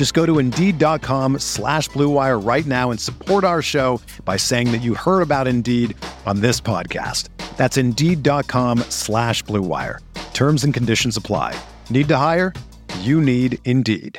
Just 0.00 0.14
go 0.14 0.24
to 0.24 0.38
Indeed.com 0.38 1.40
slash 1.40 1.90
BlueWire 1.90 2.42
right 2.42 2.64
now 2.64 2.90
and 2.90 2.98
support 2.98 3.44
our 3.44 3.60
show 3.60 4.00
by 4.24 4.38
saying 4.38 4.72
that 4.72 4.78
you 4.78 4.94
heard 4.94 5.20
about 5.20 5.46
Indeed 5.46 5.94
on 6.24 6.40
this 6.40 6.58
podcast. 6.58 7.28
That's 7.58 7.76
Indeed.com 7.76 8.78
slash 8.88 9.44
BlueWire. 9.44 9.98
Terms 10.32 10.64
and 10.64 10.72
conditions 10.72 11.18
apply. 11.18 11.54
Need 11.90 12.08
to 12.08 12.16
hire? 12.16 12.54
You 13.00 13.20
need 13.20 13.58
Indeed. 13.66 14.18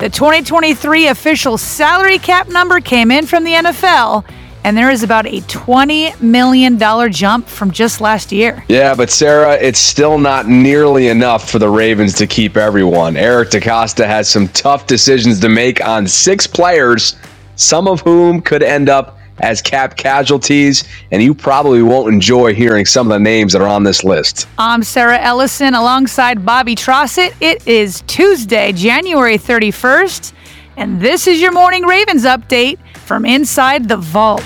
The 0.00 0.10
2023 0.10 1.06
official 1.06 1.56
salary 1.56 2.18
cap 2.18 2.48
number 2.48 2.80
came 2.80 3.12
in 3.12 3.26
from 3.26 3.44
the 3.44 3.52
NFL, 3.52 4.24
and 4.64 4.76
there 4.76 4.90
is 4.90 5.02
about 5.02 5.26
a 5.26 5.42
$20 5.42 6.20
million 6.20 6.78
jump 7.12 7.46
from 7.46 7.70
just 7.70 8.00
last 8.00 8.32
year. 8.32 8.64
Yeah, 8.68 8.94
but 8.94 9.10
Sarah, 9.10 9.54
it's 9.54 9.78
still 9.78 10.18
not 10.18 10.48
nearly 10.48 11.08
enough 11.08 11.50
for 11.50 11.58
the 11.58 11.68
Ravens 11.68 12.14
to 12.14 12.26
keep 12.26 12.56
everyone. 12.56 13.16
Eric 13.16 13.50
DeCosta 13.50 14.06
has 14.06 14.28
some 14.28 14.48
tough 14.48 14.86
decisions 14.86 15.38
to 15.40 15.50
make 15.50 15.86
on 15.86 16.06
six 16.06 16.46
players, 16.46 17.16
some 17.56 17.86
of 17.86 18.00
whom 18.00 18.40
could 18.40 18.62
end 18.62 18.88
up 18.88 19.18
as 19.40 19.60
cap 19.60 19.96
casualties, 19.96 20.84
and 21.10 21.22
you 21.22 21.34
probably 21.34 21.82
won't 21.82 22.12
enjoy 22.12 22.54
hearing 22.54 22.86
some 22.86 23.10
of 23.10 23.12
the 23.12 23.22
names 23.22 23.52
that 23.52 23.60
are 23.60 23.68
on 23.68 23.82
this 23.82 24.04
list. 24.04 24.46
I'm 24.58 24.82
Sarah 24.82 25.18
Ellison 25.20 25.74
alongside 25.74 26.46
Bobby 26.46 26.76
Trossett. 26.76 27.34
It 27.40 27.66
is 27.66 28.02
Tuesday, 28.06 28.72
January 28.72 29.36
31st, 29.36 30.32
and 30.76 31.00
this 31.00 31.26
is 31.26 31.40
your 31.40 31.52
Morning 31.52 31.84
Ravens 31.84 32.24
update 32.24 32.78
from 32.98 33.24
inside 33.24 33.88
the 33.88 33.96
vault. 33.96 34.42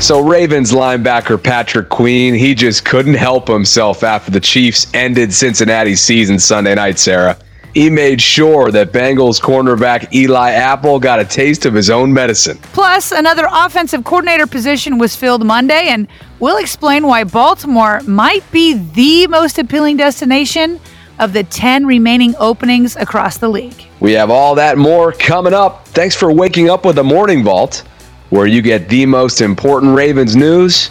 So, 0.00 0.20
Ravens 0.20 0.72
linebacker 0.72 1.42
Patrick 1.42 1.88
Queen, 1.88 2.34
he 2.34 2.54
just 2.54 2.84
couldn't 2.84 3.14
help 3.14 3.48
himself 3.48 4.04
after 4.04 4.30
the 4.30 4.40
Chiefs 4.40 4.86
ended 4.94 5.32
Cincinnati's 5.32 6.02
season 6.02 6.38
Sunday 6.38 6.74
night, 6.74 6.98
Sarah. 6.98 7.38
He 7.72 7.90
made 7.90 8.20
sure 8.20 8.70
that 8.70 8.92
Bengals 8.92 9.40
cornerback 9.40 10.12
Eli 10.14 10.52
Apple 10.52 10.98
got 10.98 11.18
a 11.18 11.24
taste 11.24 11.66
of 11.66 11.74
his 11.74 11.90
own 11.90 12.12
medicine. 12.12 12.58
Plus, 12.72 13.12
another 13.12 13.46
offensive 13.50 14.04
coordinator 14.04 14.46
position 14.46 14.98
was 14.98 15.16
filled 15.16 15.44
Monday, 15.44 15.88
and 15.88 16.08
we'll 16.40 16.56
explain 16.58 17.06
why 17.06 17.24
Baltimore 17.24 18.00
might 18.06 18.50
be 18.50 18.74
the 18.74 19.26
most 19.26 19.58
appealing 19.58 19.96
destination 19.96 20.80
of 21.18 21.32
the 21.32 21.44
10 21.44 21.86
remaining 21.86 22.34
openings 22.38 22.96
across 22.96 23.38
the 23.38 23.48
league. 23.48 23.86
We 24.00 24.12
have 24.12 24.30
all 24.30 24.54
that 24.56 24.78
more 24.78 25.12
coming 25.12 25.54
up. 25.54 25.86
Thanks 25.88 26.14
for 26.14 26.32
waking 26.32 26.68
up 26.68 26.84
with 26.84 26.96
the 26.96 27.04
Morning 27.04 27.42
Vault, 27.42 27.84
where 28.30 28.46
you 28.46 28.62
get 28.62 28.88
the 28.88 29.06
most 29.06 29.40
important 29.40 29.96
Ravens 29.96 30.36
news 30.36 30.90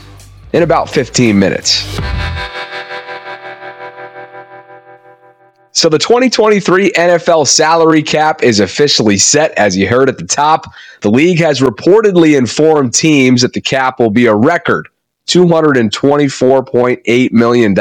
in 0.53 0.63
about 0.63 0.89
15 0.89 1.37
minutes. 1.37 1.85
So 5.75 5.89
the 5.89 5.99
2023 5.99 6.91
NFL 6.91 7.47
salary 7.47 8.01
cap 8.01 8.41
is 8.41 8.61
officially 8.61 9.17
set, 9.17 9.51
as 9.51 9.75
you 9.75 9.89
heard 9.89 10.07
at 10.07 10.17
the 10.17 10.25
top. 10.25 10.71
The 11.01 11.11
league 11.11 11.39
has 11.39 11.59
reportedly 11.59 12.37
informed 12.37 12.93
teams 12.93 13.41
that 13.41 13.51
the 13.51 13.59
cap 13.59 13.99
will 13.99 14.09
be 14.09 14.25
a 14.25 14.33
record 14.33 14.87
$224.8 15.27 17.31
million, 17.33 17.75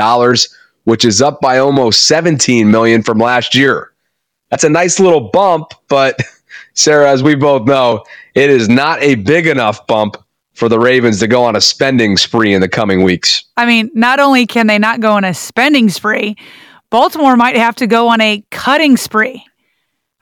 which 0.84 1.04
is 1.04 1.20
up 1.20 1.40
by 1.40 1.58
almost 1.58 2.06
17 2.06 2.70
million 2.70 3.02
from 3.02 3.18
last 3.18 3.54
year. 3.54 3.92
That's 4.50 4.64
a 4.64 4.68
nice 4.68 5.00
little 5.00 5.30
bump, 5.30 5.72
but 5.88 6.18
Sarah, 6.74 7.10
as 7.10 7.22
we 7.22 7.34
both 7.34 7.66
know, 7.66 8.04
it 8.34 8.50
is 8.50 8.68
not 8.68 9.02
a 9.02 9.16
big 9.16 9.46
enough 9.46 9.86
bump 9.86 10.16
for 10.52 10.68
the 10.68 10.78
Ravens 10.78 11.18
to 11.20 11.26
go 11.26 11.44
on 11.44 11.56
a 11.56 11.60
spending 11.60 12.16
spree 12.16 12.54
in 12.54 12.60
the 12.60 12.68
coming 12.68 13.02
weeks. 13.02 13.44
I 13.56 13.66
mean, 13.66 13.90
not 13.94 14.20
only 14.20 14.46
can 14.46 14.66
they 14.66 14.78
not 14.78 15.00
go 15.00 15.12
on 15.12 15.24
a 15.24 15.34
spending 15.34 15.88
spree, 15.88 16.36
Baltimore 16.90 17.36
might 17.36 17.56
have 17.56 17.74
to 17.76 17.86
go 17.86 18.08
on 18.08 18.20
a 18.20 18.44
cutting 18.50 18.96
spree. 18.96 19.44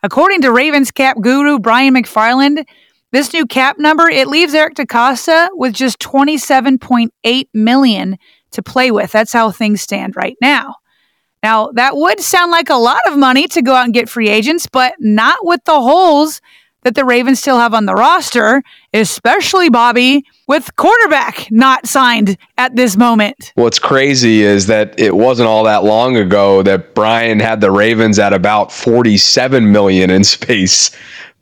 According 0.02 0.40
to 0.42 0.52
Ravens 0.52 0.90
cap 0.90 1.18
guru 1.20 1.58
Brian 1.58 1.94
McFarland, 1.94 2.64
this 3.12 3.32
new 3.34 3.44
cap 3.44 3.78
number 3.78 4.08
it 4.08 4.26
leaves 4.26 4.54
Eric 4.54 4.74
DeCosta 4.74 5.48
with 5.52 5.74
just 5.74 5.98
27.8 5.98 7.48
million 7.52 8.18
to 8.52 8.62
play 8.62 8.90
with. 8.90 9.12
That's 9.12 9.32
how 9.32 9.50
things 9.50 9.80
stand 9.80 10.16
right 10.16 10.36
now. 10.40 10.76
Now, 11.42 11.70
that 11.74 11.96
would 11.96 12.20
sound 12.20 12.52
like 12.52 12.70
a 12.70 12.74
lot 12.74 13.00
of 13.08 13.18
money 13.18 13.48
to 13.48 13.62
go 13.62 13.74
out 13.74 13.84
and 13.84 13.94
get 13.94 14.08
free 14.08 14.28
agents, 14.28 14.68
but 14.70 14.94
not 15.00 15.44
with 15.44 15.64
the 15.64 15.80
holes 15.80 16.40
that 16.82 16.94
the 16.94 17.04
Ravens 17.04 17.38
still 17.38 17.58
have 17.58 17.74
on 17.74 17.86
the 17.86 17.94
roster, 17.94 18.62
especially 18.92 19.70
Bobby 19.70 20.24
with 20.48 20.74
quarterback 20.76 21.50
not 21.50 21.86
signed 21.86 22.36
at 22.58 22.74
this 22.76 22.96
moment. 22.96 23.52
What's 23.54 23.78
crazy 23.78 24.42
is 24.42 24.66
that 24.66 24.98
it 24.98 25.16
wasn't 25.16 25.48
all 25.48 25.64
that 25.64 25.84
long 25.84 26.16
ago 26.16 26.62
that 26.62 26.94
Brian 26.94 27.40
had 27.40 27.60
the 27.60 27.70
Ravens 27.70 28.18
at 28.18 28.32
about 28.32 28.72
47 28.72 29.70
million 29.70 30.10
in 30.10 30.24
space. 30.24 30.90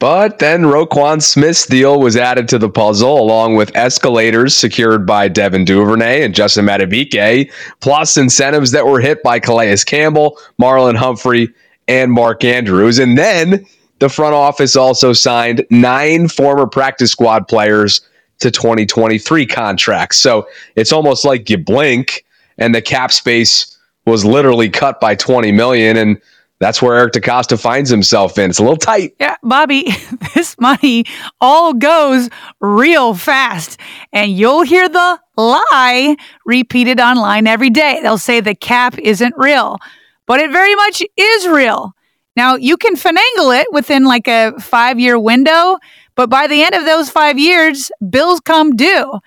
But 0.01 0.39
then 0.39 0.63
Roquan 0.63 1.23
Smith's 1.23 1.67
deal 1.67 2.01
was 2.01 2.17
added 2.17 2.49
to 2.49 2.59
the 2.59 2.71
puzzle, 2.71 3.21
along 3.21 3.57
with 3.57 3.77
escalators 3.77 4.55
secured 4.57 5.07
by 5.07 5.29
Devin 5.29 5.67
Duvernay 5.67 6.25
and 6.25 6.35
Justin 6.35 6.65
Madubuike, 6.65 7.53
plus 7.81 8.17
incentives 8.17 8.71
that 8.71 8.87
were 8.87 8.99
hit 8.99 9.23
by 9.23 9.39
Calais 9.39 9.77
Campbell, 9.85 10.39
Marlon 10.59 10.97
Humphrey, 10.97 11.53
and 11.87 12.13
Mark 12.13 12.45
Andrews. 12.45 12.99
And 12.99 13.19
then 13.19 13.67
the 13.99 14.09
front 14.09 14.35
office 14.35 14.75
also 14.75 15.13
signed 15.13 15.67
nine 15.69 16.29
former 16.29 16.67
practice 16.67 17.13
squad 17.13 17.47
players 17.47 18.01
to 18.39 18.51
2023 18.51 19.45
contracts. 19.45 20.17
So 20.17 20.49
it's 20.77 20.93
almost 20.93 21.27
like 21.27 21.51
you 21.51 21.59
blink 21.59 22.25
and 22.57 22.75
the 22.75 22.81
cap 22.81 23.13
space 23.13 23.77
was 24.07 24.25
literally 24.25 24.71
cut 24.71 24.99
by 24.99 25.15
20 25.15 25.53
million 25.53 25.99
and 25.99 26.19
that's 26.61 26.83
where 26.83 26.95
Eric 26.95 27.15
DeCosta 27.15 27.59
finds 27.59 27.89
himself 27.89 28.39
in. 28.39 28.51
It's 28.51 28.59
a 28.59 28.63
little 28.63 28.77
tight. 28.77 29.17
Yeah, 29.19 29.37
Bobby, 29.43 29.91
this 30.35 30.57
money 30.61 31.07
all 31.41 31.73
goes 31.73 32.29
real 32.61 33.15
fast. 33.15 33.81
And 34.13 34.31
you'll 34.31 34.63
hear 34.63 34.89
the 34.89 35.19
lie 35.39 36.17
repeated 36.45 37.01
online 37.01 37.47
every 37.47 37.71
day. 37.71 38.01
They'll 38.03 38.19
say 38.19 38.41
the 38.41 38.55
cap 38.55 38.99
isn't 38.99 39.35
real, 39.39 39.79
but 40.27 40.39
it 40.39 40.53
very 40.53 40.75
much 40.75 41.03
is 41.17 41.49
real. 41.49 41.95
Now, 42.37 42.57
you 42.57 42.77
can 42.77 42.95
finagle 42.95 43.59
it 43.59 43.73
within 43.73 44.05
like 44.05 44.29
a 44.29 44.53
five 44.61 45.01
year 45.01 45.19
window, 45.19 45.79
but 46.15 46.29
by 46.29 46.47
the 46.47 46.63
end 46.63 46.75
of 46.75 46.85
those 46.85 47.09
five 47.11 47.39
years, 47.39 47.91
bills 48.11 48.41
come 48.41 48.77
due. 48.77 49.19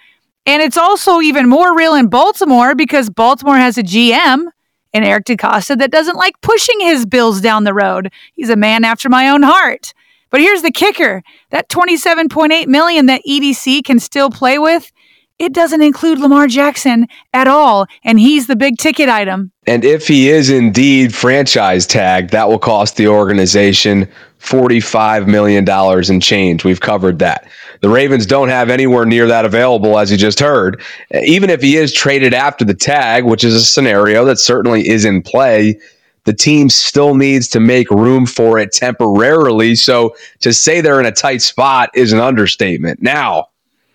And 0.46 0.62
it's 0.62 0.78
also 0.78 1.20
even 1.20 1.50
more 1.50 1.76
real 1.76 1.96
in 1.96 2.08
Baltimore 2.10 2.76
because 2.76 3.10
Baltimore 3.10 3.58
has 3.58 3.78
a 3.78 3.84
GM 3.84 4.48
and 4.94 5.04
Eric 5.06 5.26
DeCosta 5.26 5.78
that 5.80 5.92
doesn't 5.92 6.16
like 6.16 6.40
pushing 6.42 6.80
his 6.80 7.06
bills 7.06 7.42
down 7.42 7.64
the 7.64 7.74
road. 7.74 8.12
He's 8.34 8.50
a 8.50 8.56
man 8.56 8.84
after 8.84 9.10
my 9.10 9.30
own 9.30 9.44
heart. 9.44 9.94
But 10.30 10.42
here's 10.42 10.62
the 10.64 10.72
kicker. 10.72 11.22
That 11.52 11.70
27.8 11.70 12.68
million 12.68 13.06
that 13.06 13.22
EDC 13.28 13.84
can 13.84 14.00
still 14.00 14.30
play 14.30 14.58
with, 14.58 14.92
it 15.40 15.54
doesn't 15.54 15.82
include 15.82 16.20
Lamar 16.20 16.48
Jackson 16.48 17.08
at 17.34 17.48
all, 17.48 17.88
and 18.04 18.20
he's 18.20 18.48
the 18.48 18.56
big 18.56 18.78
ticket 18.78 19.10
item. 19.10 19.52
And 19.68 19.84
if 19.84 20.08
he 20.08 20.30
is 20.30 20.50
indeed 20.50 21.14
franchise 21.14 21.86
tagged, 21.86 22.32
that 22.32 22.48
will 22.48 22.60
cost 22.60 22.98
the 22.98 23.08
organization 23.08 24.08
$45 24.40 25.28
million 25.28 25.68
in 26.12 26.20
change. 26.20 26.64
We've 26.64 26.82
covered 26.82 27.20
that. 27.20 27.48
The 27.84 27.90
Ravens 27.90 28.26
don't 28.26 28.48
have 28.48 28.70
anywhere 28.70 29.06
near 29.06 29.28
that 29.28 29.44
available, 29.44 30.00
as 30.00 30.10
you 30.10 30.16
just 30.16 30.40
heard. 30.40 30.82
Even 31.22 31.50
if 31.50 31.62
he 31.62 31.76
is 31.76 31.92
traded 31.92 32.34
after 32.34 32.64
the 32.64 32.74
tag, 32.74 33.26
which 33.26 33.44
is 33.44 33.54
a 33.54 33.66
scenario 33.66 34.24
that 34.24 34.40
certainly 34.40 34.88
is 34.88 35.04
in 35.04 35.22
play, 35.22 35.78
the 36.24 36.32
team 36.32 36.70
still 36.70 37.14
needs 37.14 37.50
to 37.50 37.60
make 37.60 37.92
room 37.92 38.26
for 38.26 38.58
it 38.58 38.72
temporarily. 38.72 39.76
So 39.76 40.16
to 40.40 40.54
say 40.54 40.80
they're 40.80 41.02
in 41.02 41.06
a 41.06 41.12
tight 41.12 41.42
spot 41.42 41.90
is 41.94 42.14
an 42.14 42.22
understatement. 42.22 43.02
Now, 43.02 43.50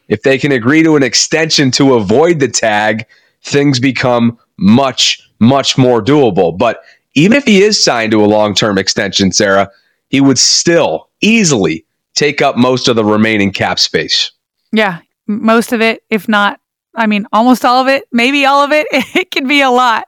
if 0.09 0.23
they 0.23 0.37
can 0.37 0.53
agree 0.53 0.83
to 0.83 0.97
an 0.97 1.03
extension 1.03 1.71
to 1.71 1.95
avoid 1.95 2.41
the 2.41 2.49
tag, 2.49 3.07
things 3.43 3.81
become 3.81 4.39
much, 4.59 5.19
much 5.39 5.79
more 5.79 6.03
doable. 6.03 6.59
But 6.59 6.83
even 7.15 7.39
if 7.39 7.45
he 7.45 7.63
is 7.63 7.83
signed 7.83 8.13
to 8.13 8.23
a 8.23 8.27
long 8.27 8.55
term 8.55 8.77
extension, 8.77 9.33
Sarah, 9.33 9.71
he 10.11 10.21
would 10.21 10.39
still 10.39 11.09
easily 11.23 11.87
take 12.19 12.43
up 12.43 12.57
most 12.57 12.89
of 12.89 12.97
the 12.97 13.05
remaining 13.05 13.53
cap 13.53 13.79
space. 13.79 14.33
Yeah, 14.73 15.01
most 15.27 15.73
of 15.73 15.81
it, 15.81 16.03
if 16.11 16.29
not, 16.29 16.61
I 16.95 17.07
mean, 17.07 17.27
almost 17.33 17.65
all 17.65 17.81
of 17.81 17.87
it, 17.87 18.05
maybe 18.11 18.45
all 18.45 18.65
of 18.65 18.73
it. 18.73 18.87
It 19.15 19.31
can 19.31 19.47
be 19.47 19.61
a 19.61 19.71
lot. 19.71 20.05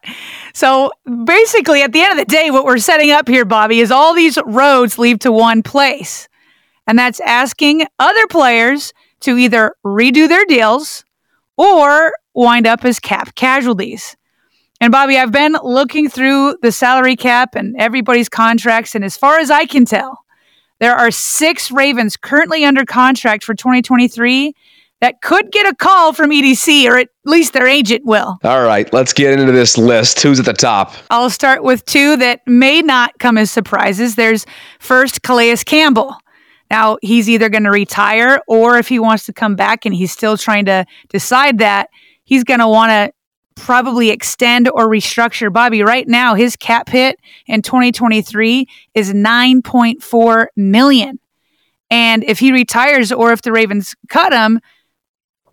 So 0.55 0.91
basically, 1.25 1.83
at 1.83 1.93
the 1.93 2.01
end 2.01 2.19
of 2.19 2.19
the 2.19 2.31
day, 2.31 2.51
what 2.51 2.65
we're 2.65 2.79
setting 2.79 3.11
up 3.11 3.29
here, 3.29 3.45
Bobby, 3.45 3.81
is 3.81 3.91
all 3.91 4.15
these 4.15 4.39
roads 4.45 4.99
lead 4.99 5.21
to 5.23 5.33
one 5.33 5.63
place. 5.63 6.29
And 6.87 6.99
that's 6.99 7.21
asking 7.21 7.87
other 7.99 8.27
players 8.27 8.93
to 9.21 9.37
either 9.37 9.75
redo 9.85 10.29
their 10.29 10.45
deals 10.45 11.05
or 11.57 12.13
wind 12.35 12.67
up 12.67 12.85
as 12.85 12.99
cap 12.99 13.35
casualties. 13.35 14.17
And 14.81 14.91
Bobby, 14.91 15.19
I've 15.19 15.33
been 15.33 15.57
looking 15.63 16.09
through 16.09 16.57
the 16.63 16.73
salary 16.73 17.17
cap 17.17 17.55
and 17.55 17.77
everybody's 17.79 18.29
contracts, 18.29 18.95
and 18.95 19.05
as 19.05 19.17
far 19.17 19.39
as 19.39 19.51
I 19.51 19.67
can 19.67 19.85
tell, 19.85 20.19
there 20.81 20.95
are 20.95 21.11
six 21.11 21.71
Ravens 21.71 22.17
currently 22.17 22.65
under 22.65 22.85
contract 22.85 23.45
for 23.45 23.55
2023 23.55 24.55
that 25.01 25.23
could 25.23 25.51
get 25.51 25.67
a 25.67 25.75
call 25.75 26.13
from 26.13 26.31
EDC, 26.31 26.87
or 26.87 26.99
at 26.99 27.09
least 27.25 27.53
their 27.53 27.67
agent 27.67 28.05
will. 28.05 28.39
All 28.45 28.65
right, 28.65 28.93
let's 28.93 29.13
get 29.13 29.39
into 29.39 29.53
this 29.53 29.79
list. 29.79 30.21
Who's 30.21 30.39
at 30.39 30.45
the 30.45 30.53
top? 30.53 30.95
I'll 31.11 31.31
start 31.31 31.63
with 31.63 31.85
two 31.87 32.17
that 32.17 32.41
may 32.47 32.83
not 32.83 33.19
come 33.19 33.39
as 33.39 33.51
surprises. 33.51 34.15
There's 34.15 34.45
first 34.79 35.23
Calais 35.23 35.57
Campbell. 35.65 36.17
Now, 36.71 36.99
he's 37.03 37.29
either 37.29 37.49
going 37.49 37.65
to 37.65 37.71
retire 37.71 38.41
or 38.47 38.79
if 38.79 38.89
he 38.89 38.99
wants 38.99 39.25
to 39.27 39.33
come 39.33 39.57
back 39.57 39.85
and 39.85 39.95
he's 39.95 40.13
still 40.13 40.37
trying 40.37 40.67
to 40.67 40.85
decide 41.09 41.59
that, 41.59 41.89
he's 42.25 42.45
going 42.45 42.61
to 42.61 42.69
want 42.69 42.91
to 42.91 43.13
probably 43.55 44.11
extend 44.11 44.69
or 44.69 44.89
restructure. 44.89 45.53
Bobby, 45.53 45.83
right 45.83 46.07
now, 46.09 46.35
his 46.35 46.57
cap 46.57 46.89
hit 46.89 47.19
in 47.47 47.63
2023 47.63 48.67
is 48.95 49.13
9.4 49.13 50.47
million. 50.57 51.19
And 51.91 52.25
if 52.25 52.39
he 52.39 52.53
retires 52.53 53.11
or 53.13 53.33
if 53.33 53.43
the 53.43 53.53
Ravens 53.53 53.95
cut 54.09 54.33
him, 54.33 54.61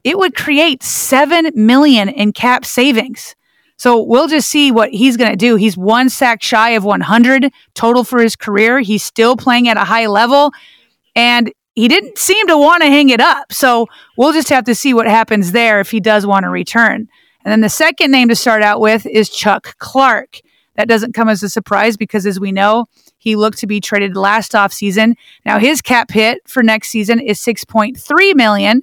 it 0.04 0.18
would 0.18 0.36
create 0.36 0.84
7 0.84 1.52
million 1.56 2.10
in 2.10 2.32
cap 2.32 2.64
savings. 2.64 3.36
So 3.78 4.02
we'll 4.02 4.28
just 4.28 4.50
see 4.50 4.72
what 4.72 4.92
he's 4.92 5.18
going 5.18 5.30
to 5.30 5.38
do. 5.38 5.56
He's 5.56 5.78
one 5.78 6.10
sack 6.10 6.42
shy 6.42 6.72
of 6.72 6.84
100 6.84 7.52
total 7.76 8.04
for 8.04 8.22
his 8.22 8.36
career. 8.36 8.80
He's 8.80 9.04
still 9.04 9.36
playing 9.36 9.68
at 9.68 9.78
a 9.78 9.82
high 9.82 10.08
level 10.08 10.52
and 11.16 11.52
he 11.76 11.88
didn't 11.88 12.18
seem 12.18 12.48
to 12.48 12.58
want 12.58 12.82
to 12.82 12.88
hang 12.88 13.10
it 13.10 13.20
up. 13.20 13.54
So 13.54 13.88
we'll 14.18 14.34
just 14.34 14.50
have 14.50 14.64
to 14.66 14.74
see 14.74 14.96
what 14.96 15.08
happens 15.08 15.52
there 15.52 15.80
if 15.80 15.92
he 15.92 16.00
does 16.00 16.26
want 16.26 16.44
to 16.44 16.50
return. 16.50 17.08
And 17.48 17.52
then 17.54 17.62
the 17.62 17.70
second 17.70 18.12
name 18.12 18.28
to 18.28 18.36
start 18.36 18.62
out 18.62 18.82
with 18.82 19.06
is 19.06 19.30
Chuck 19.30 19.78
Clark. 19.78 20.42
That 20.76 20.90
doesn't 20.90 21.14
come 21.14 21.30
as 21.30 21.42
a 21.44 21.50
surprise 21.50 21.96
because, 21.96 22.26
as 22.26 22.42
we 22.42 22.52
know, 22.52 22.88
he 23.20 23.38
looked 23.38 23.60
to 23.60 23.68
be 23.68 23.80
traded 23.80 24.18
last 24.18 24.52
offseason. 24.52 25.14
Now 25.46 25.58
his 25.58 25.82
cap 25.82 26.12
hit 26.12 26.42
for 26.46 26.62
next 26.62 26.90
season 26.90 27.22
is 27.22 27.40
6.3 27.40 28.36
million. 28.36 28.82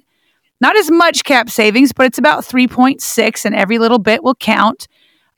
Not 0.59 0.75
as 0.77 0.89
much 0.89 1.25
cap 1.25 1.51
savings, 1.51 1.93
but 1.93 2.07
it's 2.07 2.17
about 2.17 2.43
3.6, 2.43 3.45
and 3.45 3.53
every 3.53 3.77
little 3.77 3.99
bit 3.99 4.23
will 4.23 4.33
count. 4.33 4.87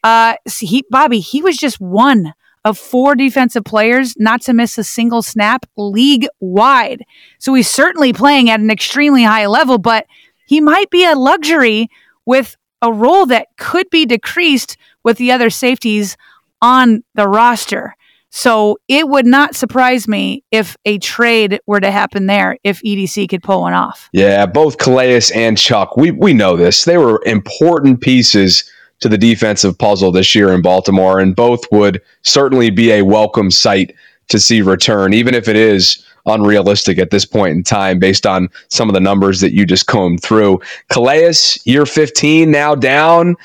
Uh, 0.05 0.35
he, 0.57 0.85
Bobby, 0.89 1.19
he 1.19 1.41
was 1.41 1.57
just 1.57 1.81
one 1.81 2.33
of 2.63 2.77
four 2.77 3.13
defensive 3.13 3.65
players 3.65 4.15
not 4.17 4.41
to 4.43 4.53
miss 4.53 4.77
a 4.77 4.85
single 4.85 5.21
snap 5.21 5.65
league 5.75 6.27
wide. 6.39 7.03
So 7.39 7.53
he's 7.55 7.69
certainly 7.69 8.13
playing 8.13 8.49
at 8.49 8.61
an 8.61 8.71
extremely 8.71 9.23
high 9.23 9.47
level, 9.47 9.79
but 9.79 10.05
he 10.45 10.61
might 10.61 10.89
be 10.89 11.03
a 11.03 11.13
luxury 11.13 11.89
with 12.25 12.55
a 12.81 12.91
role 12.91 13.25
that 13.27 13.47
could 13.57 13.89
be 13.89 14.05
decreased 14.05 14.77
with 15.03 15.17
the 15.17 15.31
other 15.31 15.49
safeties 15.49 16.17
on 16.61 17.03
the 17.15 17.27
roster. 17.27 17.95
So 18.29 18.77
it 18.87 19.07
would 19.07 19.25
not 19.25 19.55
surprise 19.55 20.07
me 20.07 20.43
if 20.51 20.75
a 20.85 20.97
trade 20.99 21.59
were 21.65 21.79
to 21.79 21.91
happen 21.91 22.25
there 22.25 22.57
if 22.63 22.81
EDC 22.83 23.29
could 23.29 23.41
pull 23.41 23.61
one 23.61 23.73
off. 23.73 24.09
Yeah, 24.11 24.45
both 24.45 24.77
Calais 24.77 25.21
and 25.33 25.57
Chuck, 25.57 25.95
we, 25.97 26.11
we 26.11 26.33
know 26.33 26.57
this. 26.57 26.83
They 26.83 26.97
were 26.97 27.21
important 27.25 28.01
pieces 28.01 28.69
to 28.99 29.09
the 29.09 29.17
defensive 29.17 29.77
puzzle 29.77 30.11
this 30.11 30.35
year 30.35 30.51
in 30.51 30.61
Baltimore, 30.61 31.19
and 31.19 31.35
both 31.35 31.61
would 31.71 32.01
certainly 32.23 32.69
be 32.69 32.91
a 32.91 33.03
welcome 33.03 33.51
sight 33.51 33.95
to 34.29 34.39
see 34.39 34.61
return, 34.61 35.13
even 35.13 35.33
if 35.33 35.47
it 35.47 35.55
is 35.55 36.05
unrealistic 36.25 36.99
at 36.99 37.09
this 37.09 37.25
point 37.25 37.55
in 37.55 37.63
time 37.63 37.99
based 37.99 38.25
on 38.25 38.49
some 38.67 38.89
of 38.89 38.93
the 38.93 38.99
numbers 38.99 39.39
that 39.39 39.53
you 39.53 39.65
just 39.65 39.87
combed 39.87 40.21
through. 40.21 40.59
Calais, 40.89 41.33
year 41.63 41.85
15 41.85 42.51
now 42.51 42.75
down. 42.75 43.35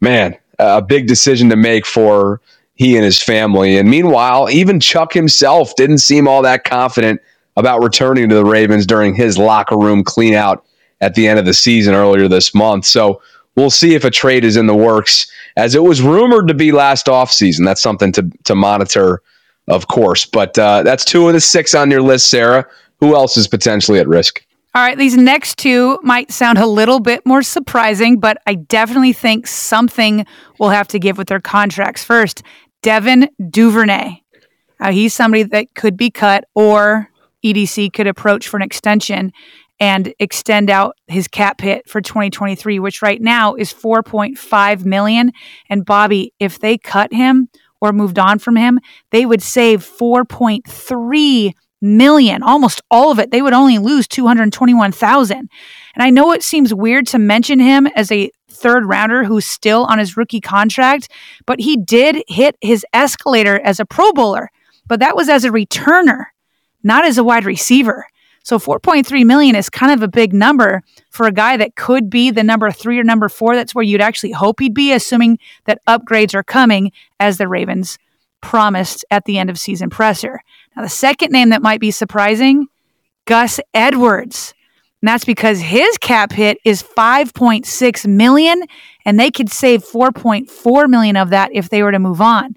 Man, 0.00 0.36
a 0.58 0.82
big 0.82 1.06
decision 1.06 1.50
to 1.50 1.56
make 1.56 1.86
for 1.86 2.40
he 2.74 2.96
and 2.96 3.04
his 3.04 3.22
family. 3.22 3.76
And 3.76 3.90
meanwhile, 3.90 4.48
even 4.50 4.80
Chuck 4.80 5.12
himself 5.12 5.76
didn't 5.76 5.98
seem 5.98 6.26
all 6.26 6.40
that 6.42 6.64
confident 6.64 7.20
about 7.56 7.82
returning 7.82 8.28
to 8.30 8.34
the 8.34 8.44
Ravens 8.44 8.86
during 8.86 9.14
his 9.14 9.36
locker 9.36 9.76
room 9.76 10.02
cleanout 10.02 10.62
at 11.02 11.14
the 11.14 11.28
end 11.28 11.38
of 11.38 11.44
the 11.44 11.52
season 11.52 11.94
earlier 11.94 12.26
this 12.26 12.54
month. 12.54 12.86
So 12.86 13.20
we'll 13.54 13.70
see 13.70 13.94
if 13.94 14.04
a 14.04 14.10
trade 14.10 14.44
is 14.44 14.56
in 14.56 14.66
the 14.66 14.74
works, 14.74 15.30
as 15.56 15.74
it 15.74 15.82
was 15.82 16.00
rumored 16.00 16.48
to 16.48 16.54
be 16.54 16.72
last 16.72 17.06
offseason. 17.06 17.66
That's 17.66 17.82
something 17.82 18.12
to, 18.12 18.30
to 18.44 18.54
monitor 18.54 19.20
of 19.68 19.88
course. 19.88 20.26
But 20.26 20.58
uh, 20.58 20.82
that's 20.82 21.04
two 21.04 21.26
of 21.28 21.34
the 21.34 21.40
six 21.40 21.74
on 21.74 21.90
your 21.90 22.02
list, 22.02 22.28
Sarah. 22.28 22.66
Who 23.00 23.14
else 23.14 23.36
is 23.36 23.48
potentially 23.48 23.98
at 23.98 24.08
risk? 24.08 24.44
All 24.72 24.82
right, 24.82 24.96
these 24.96 25.16
next 25.16 25.58
two 25.58 25.98
might 26.02 26.30
sound 26.30 26.58
a 26.58 26.66
little 26.66 27.00
bit 27.00 27.26
more 27.26 27.42
surprising, 27.42 28.20
but 28.20 28.38
I 28.46 28.54
definitely 28.54 29.12
think 29.12 29.48
something 29.48 30.24
will 30.60 30.68
have 30.70 30.86
to 30.88 31.00
give 31.00 31.18
with 31.18 31.26
their 31.26 31.40
contracts. 31.40 32.04
First, 32.04 32.42
Devin 32.82 33.28
Duvernay. 33.50 34.22
Uh, 34.78 34.92
he's 34.92 35.12
somebody 35.12 35.42
that 35.42 35.74
could 35.74 35.96
be 35.96 36.10
cut, 36.10 36.44
or 36.54 37.10
EDC 37.44 37.92
could 37.92 38.06
approach 38.06 38.46
for 38.46 38.56
an 38.58 38.62
extension 38.62 39.32
and 39.80 40.14
extend 40.18 40.70
out 40.70 40.96
his 41.08 41.26
cap 41.26 41.60
hit 41.60 41.88
for 41.88 42.00
2023, 42.00 42.78
which 42.78 43.02
right 43.02 43.20
now 43.20 43.54
is 43.54 43.72
4.5 43.72 44.84
million. 44.84 45.32
And 45.68 45.84
Bobby, 45.84 46.32
if 46.38 46.60
they 46.60 46.78
cut 46.78 47.12
him 47.12 47.48
or 47.80 47.92
moved 47.92 48.18
on 48.18 48.38
from 48.38 48.56
him, 48.56 48.80
they 49.10 49.26
would 49.26 49.42
save 49.42 49.80
4.3 49.84 51.52
million, 51.82 52.42
almost 52.42 52.82
all 52.90 53.10
of 53.10 53.18
it. 53.18 53.30
They 53.30 53.42
would 53.42 53.52
only 53.52 53.78
lose 53.78 54.06
221,000. 54.06 55.38
And 55.38 55.48
I 55.96 56.10
know 56.10 56.32
it 56.32 56.42
seems 56.42 56.74
weird 56.74 57.06
to 57.08 57.18
mention 57.18 57.58
him 57.58 57.86
as 57.86 58.12
a 58.12 58.30
third 58.50 58.84
rounder 58.86 59.24
who's 59.24 59.46
still 59.46 59.84
on 59.84 59.98
his 59.98 60.16
rookie 60.16 60.40
contract, 60.40 61.08
but 61.46 61.60
he 61.60 61.76
did 61.76 62.22
hit 62.28 62.56
his 62.60 62.84
escalator 62.92 63.58
as 63.60 63.80
a 63.80 63.86
Pro 63.86 64.12
Bowler, 64.12 64.50
but 64.86 65.00
that 65.00 65.16
was 65.16 65.28
as 65.28 65.44
a 65.44 65.50
returner, 65.50 66.24
not 66.82 67.04
as 67.04 67.16
a 67.16 67.24
wide 67.24 67.44
receiver. 67.44 68.06
So 68.42 68.58
4.3 68.58 69.24
million 69.24 69.54
is 69.54 69.68
kind 69.68 69.92
of 69.92 70.02
a 70.02 70.08
big 70.08 70.32
number 70.32 70.82
for 71.10 71.26
a 71.26 71.32
guy 71.32 71.56
that 71.56 71.76
could 71.76 72.08
be 72.08 72.30
the 72.30 72.42
number 72.42 72.70
three 72.70 72.98
or 72.98 73.04
number 73.04 73.28
four. 73.28 73.54
That's 73.54 73.74
where 73.74 73.84
you'd 73.84 74.00
actually 74.00 74.32
hope 74.32 74.60
he'd 74.60 74.74
be, 74.74 74.92
assuming 74.92 75.38
that 75.66 75.80
upgrades 75.86 76.34
are 76.34 76.42
coming 76.42 76.92
as 77.18 77.38
the 77.38 77.48
Ravens 77.48 77.98
promised 78.40 79.04
at 79.10 79.24
the 79.26 79.38
end 79.38 79.50
of 79.50 79.58
season 79.58 79.90
presser. 79.90 80.40
Now, 80.74 80.82
the 80.82 80.88
second 80.88 81.30
name 81.30 81.50
that 81.50 81.62
might 81.62 81.80
be 81.80 81.90
surprising, 81.90 82.66
Gus 83.26 83.60
Edwards. 83.74 84.54
And 85.02 85.08
that's 85.08 85.24
because 85.24 85.60
his 85.60 85.98
cap 85.98 86.32
hit 86.32 86.58
is 86.64 86.82
5.6 86.82 88.06
million 88.06 88.62
and 89.04 89.18
they 89.18 89.30
could 89.30 89.50
save 89.50 89.84
4.4 89.84 90.88
million 90.90 91.16
of 91.16 91.30
that 91.30 91.50
if 91.52 91.70
they 91.70 91.82
were 91.82 91.92
to 91.92 91.98
move 91.98 92.20
on. 92.20 92.54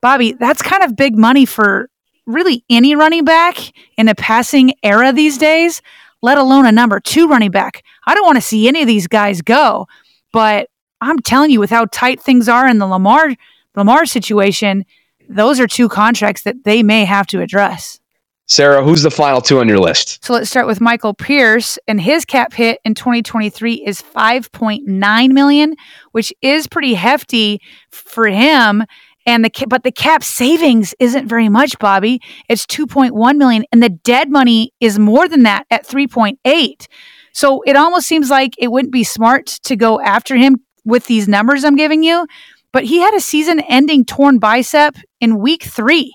Bobby, 0.00 0.32
that's 0.32 0.62
kind 0.62 0.82
of 0.82 0.96
big 0.96 1.18
money 1.18 1.44
for 1.44 1.90
really 2.26 2.64
any 2.68 2.94
running 2.94 3.24
back 3.24 3.72
in 3.96 4.08
a 4.08 4.14
passing 4.14 4.72
era 4.82 5.12
these 5.12 5.38
days, 5.38 5.80
let 6.22 6.38
alone 6.38 6.66
a 6.66 6.72
number 6.72 7.00
two 7.00 7.28
running 7.28 7.50
back. 7.50 7.82
I 8.06 8.14
don't 8.14 8.26
want 8.26 8.36
to 8.36 8.42
see 8.42 8.68
any 8.68 8.82
of 8.82 8.88
these 8.88 9.06
guys 9.06 9.42
go, 9.42 9.86
but 10.32 10.68
I'm 11.00 11.20
telling 11.20 11.50
you, 11.50 11.60
with 11.60 11.70
how 11.70 11.86
tight 11.86 12.20
things 12.20 12.48
are 12.48 12.66
in 12.66 12.78
the 12.78 12.86
Lamar 12.86 13.34
Lamar 13.74 14.06
situation, 14.06 14.84
those 15.28 15.60
are 15.60 15.66
two 15.66 15.88
contracts 15.88 16.42
that 16.42 16.64
they 16.64 16.82
may 16.82 17.04
have 17.04 17.26
to 17.28 17.40
address. 17.40 18.00
Sarah, 18.48 18.82
who's 18.82 19.02
the 19.02 19.10
final 19.10 19.40
two 19.40 19.58
on 19.58 19.68
your 19.68 19.80
list? 19.80 20.24
So 20.24 20.32
let's 20.32 20.48
start 20.48 20.68
with 20.68 20.80
Michael 20.80 21.14
Pierce, 21.14 21.78
and 21.88 22.00
his 22.00 22.24
cap 22.24 22.52
hit 22.52 22.78
in 22.84 22.94
2023 22.94 23.84
is 23.84 24.00
5.9 24.00 25.32
million, 25.32 25.74
which 26.12 26.32
is 26.42 26.68
pretty 26.68 26.94
hefty 26.94 27.60
for 27.90 28.28
him 28.28 28.84
And 29.26 29.44
the 29.44 29.66
but 29.68 29.82
the 29.82 29.92
cap 29.92 30.22
savings 30.22 30.94
isn't 31.00 31.26
very 31.28 31.48
much, 31.48 31.78
Bobby. 31.80 32.20
It's 32.48 32.64
2.1 32.64 33.36
million 33.36 33.64
and 33.72 33.82
the 33.82 33.88
dead 33.90 34.30
money 34.30 34.72
is 34.80 34.98
more 34.98 35.28
than 35.28 35.42
that 35.42 35.66
at 35.70 35.86
3.8. 35.86 36.86
So 37.32 37.62
it 37.66 37.76
almost 37.76 38.06
seems 38.06 38.30
like 38.30 38.54
it 38.58 38.70
wouldn't 38.70 38.92
be 38.92 39.04
smart 39.04 39.46
to 39.64 39.76
go 39.76 40.00
after 40.00 40.36
him 40.36 40.56
with 40.84 41.06
these 41.06 41.28
numbers 41.28 41.64
I'm 41.64 41.76
giving 41.76 42.02
you, 42.02 42.26
but 42.72 42.84
he 42.84 43.00
had 43.00 43.14
a 43.14 43.20
season 43.20 43.60
ending 43.60 44.04
torn 44.04 44.38
bicep 44.38 44.94
in 45.20 45.40
week 45.40 45.64
3. 45.64 46.14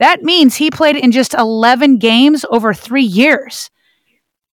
That 0.00 0.22
means 0.22 0.56
he 0.56 0.70
played 0.70 0.96
in 0.96 1.12
just 1.12 1.34
11 1.34 1.98
games 1.98 2.44
over 2.50 2.74
3 2.74 3.02
years. 3.02 3.70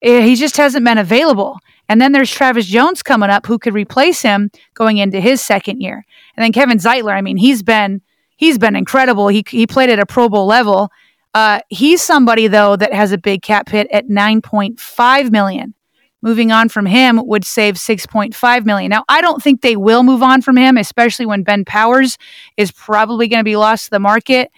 Eh, 0.02 0.23
he 0.23 0.37
just 0.37 0.57
hasn't 0.57 0.85
been 0.85 0.99
available. 0.99 1.59
And 1.88 2.00
then 2.00 2.12
there's 2.12 2.30
Travis 2.30 2.66
Jones 2.66 3.02
coming 3.02 3.30
up 3.30 3.47
who 3.47 3.59
could 3.59 3.75
replace 3.75 4.23
him 4.23 4.50
going 4.75 4.99
into 4.99 5.21
his 5.21 5.40
second 5.40 5.80
year. 5.80 6.04
And 6.37 6.45
then 6.45 6.52
Kevin 6.52 6.78
Zeitler, 6.78 7.12
I 7.12 7.23
mean, 7.23 7.37
he's 7.37 7.62
been 7.62 8.02
he's 8.37 8.59
been 8.59 8.76
incredible. 8.76 9.28
He 9.28 9.45
he 9.49 9.66
played 9.66 9.90
at 9.90 9.99
a 9.99 10.07
Pro 10.07 10.28
Bowl 10.28 10.47
level. 10.47 10.90
Uh, 11.35 11.61
he's 11.68 12.02
somebody 12.02 12.47
though 12.47 12.76
that 12.76 12.92
has 12.92 13.12
a 13.12 13.18
big 13.18 13.42
cap 13.42 13.68
hit 13.68 13.88
at 13.90 14.09
9.5 14.09 15.30
million. 15.30 15.75
Moving 16.21 16.50
on 16.50 16.68
from 16.68 16.85
him 16.87 17.25
would 17.25 17.45
save 17.45 17.76
6.5 17.76 18.64
million. 18.66 18.90
Now, 18.90 19.04
I 19.09 19.21
don't 19.21 19.40
think 19.40 19.61
they 19.61 19.76
will 19.76 20.02
move 20.02 20.21
on 20.21 20.42
from 20.42 20.57
him, 20.57 20.76
especially 20.76 21.26
when 21.26 21.45
Ben 21.45 21.64
Powers 21.64 22.18
is 22.57 22.73
probably 22.73 23.28
going 23.28 23.38
to 23.38 23.45
be 23.45 23.57
lost 23.57 23.85
to 23.85 23.90
the 23.90 24.00
market 24.00 24.50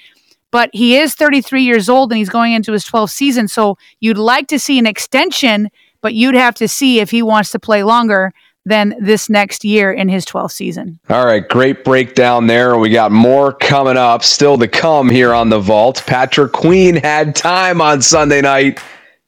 but 0.50 0.70
he 0.72 0.96
is 0.96 1.14
33 1.14 1.62
years 1.62 1.88
old 1.88 2.10
and 2.10 2.18
he's 2.18 2.28
going 2.28 2.52
into 2.52 2.72
his 2.72 2.84
12th 2.84 3.10
season. 3.10 3.48
So 3.48 3.78
you'd 4.00 4.18
like 4.18 4.48
to 4.48 4.58
see 4.58 4.78
an 4.78 4.86
extension 4.86 5.70
but 6.02 6.14
you'd 6.14 6.34
have 6.34 6.54
to 6.56 6.68
see 6.68 7.00
if 7.00 7.10
he 7.10 7.22
wants 7.22 7.50
to 7.52 7.58
play 7.58 7.82
longer 7.82 8.32
than 8.66 8.94
this 9.00 9.30
next 9.30 9.64
year 9.64 9.90
in 9.90 10.08
his 10.08 10.24
12th 10.26 10.52
season. 10.52 11.00
All 11.08 11.24
right, 11.24 11.46
great 11.48 11.82
breakdown 11.84 12.46
there. 12.46 12.76
We 12.78 12.90
got 12.90 13.10
more 13.10 13.52
coming 13.52 13.96
up, 13.96 14.22
still 14.22 14.58
to 14.58 14.68
come 14.68 15.08
here 15.08 15.32
on 15.32 15.48
the 15.48 15.58
vault. 15.58 16.02
Patrick 16.06 16.52
Queen 16.52 16.96
had 16.96 17.34
time 17.34 17.80
on 17.80 18.02
Sunday 18.02 18.42
night, 18.42 18.80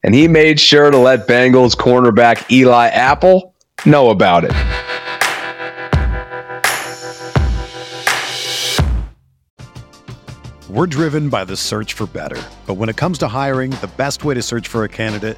and 0.03 0.13
he 0.13 0.27
made 0.27 0.59
sure 0.59 0.91
to 0.91 0.97
let 0.97 1.27
Bengals 1.27 1.75
cornerback 1.75 2.49
Eli 2.51 2.87
Apple 2.89 3.55
know 3.85 4.11
about 4.11 4.43
it. 4.45 4.53
We're 10.69 10.87
driven 10.87 11.29
by 11.29 11.43
the 11.43 11.55
search 11.55 11.93
for 11.93 12.07
better. 12.07 12.41
But 12.65 12.75
when 12.75 12.89
it 12.89 12.97
comes 12.97 13.19
to 13.19 13.27
hiring, 13.27 13.69
the 13.71 13.91
best 13.95 14.23
way 14.23 14.33
to 14.33 14.41
search 14.41 14.67
for 14.67 14.83
a 14.85 14.89
candidate 14.89 15.37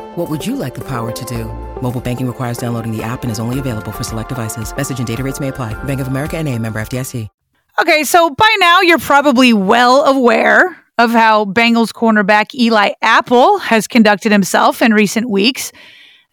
What 0.15 0.29
would 0.29 0.45
you 0.45 0.57
like 0.57 0.73
the 0.73 0.83
power 0.83 1.13
to 1.13 1.25
do? 1.25 1.45
Mobile 1.81 2.01
banking 2.01 2.27
requires 2.27 2.57
downloading 2.57 2.91
the 2.91 3.01
app 3.01 3.23
and 3.23 3.31
is 3.31 3.39
only 3.39 3.59
available 3.59 3.93
for 3.93 4.03
select 4.03 4.27
devices. 4.27 4.75
Message 4.75 4.97
and 4.99 5.07
data 5.07 5.23
rates 5.23 5.39
may 5.39 5.47
apply. 5.47 5.73
Bank 5.85 6.01
of 6.01 6.09
America 6.09 6.35
and 6.35 6.49
a 6.49 6.59
member 6.59 6.81
FDIC. 6.81 7.29
Okay, 7.79 8.03
so 8.03 8.29
by 8.29 8.57
now 8.59 8.81
you're 8.81 8.97
probably 8.97 9.53
well 9.53 10.03
aware 10.03 10.77
of 10.97 11.11
how 11.11 11.45
Bengals 11.45 11.93
cornerback 11.93 12.53
Eli 12.53 12.91
Apple 13.01 13.59
has 13.59 13.87
conducted 13.87 14.33
himself 14.33 14.81
in 14.81 14.93
recent 14.93 15.29
weeks. 15.29 15.71